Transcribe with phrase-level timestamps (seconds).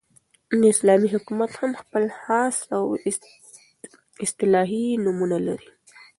[0.59, 2.83] ،نو اسلامي حكومت هم خپل خاص او
[4.25, 5.69] اصطلاحي نومونه لري